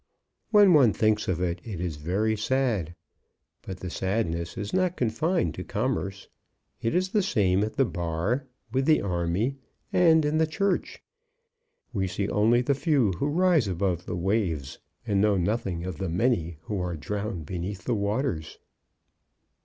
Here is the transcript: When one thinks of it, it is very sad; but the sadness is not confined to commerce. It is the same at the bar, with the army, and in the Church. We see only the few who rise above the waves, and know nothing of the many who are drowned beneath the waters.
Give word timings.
When 0.49 0.73
one 0.73 0.93
thinks 0.93 1.27
of 1.27 1.39
it, 1.41 1.61
it 1.63 1.79
is 1.79 1.97
very 1.97 2.35
sad; 2.35 2.95
but 3.61 3.81
the 3.81 3.91
sadness 3.91 4.57
is 4.57 4.73
not 4.73 4.97
confined 4.97 5.53
to 5.53 5.63
commerce. 5.63 6.27
It 6.81 6.95
is 6.95 7.09
the 7.09 7.21
same 7.21 7.63
at 7.63 7.75
the 7.75 7.85
bar, 7.85 8.47
with 8.71 8.87
the 8.87 8.99
army, 9.03 9.57
and 9.93 10.25
in 10.25 10.39
the 10.39 10.47
Church. 10.47 11.03
We 11.93 12.07
see 12.07 12.27
only 12.29 12.63
the 12.63 12.73
few 12.73 13.11
who 13.19 13.27
rise 13.27 13.67
above 13.67 14.07
the 14.07 14.17
waves, 14.17 14.79
and 15.05 15.21
know 15.21 15.37
nothing 15.37 15.85
of 15.85 15.99
the 15.99 16.09
many 16.09 16.57
who 16.63 16.81
are 16.81 16.95
drowned 16.95 17.45
beneath 17.45 17.83
the 17.83 17.93
waters. 17.93 18.57